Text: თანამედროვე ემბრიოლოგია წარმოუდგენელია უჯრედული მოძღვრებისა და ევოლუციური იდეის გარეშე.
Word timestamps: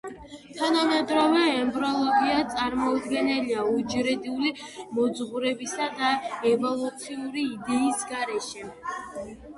თანამედროვე 0.59 1.41
ემბრიოლოგია 1.57 2.39
წარმოუდგენელია 2.53 3.67
უჯრედული 3.73 4.55
მოძღვრებისა 5.01 5.91
და 6.01 6.11
ევოლუციური 6.55 7.47
იდეის 7.55 8.05
გარეშე. 8.15 8.69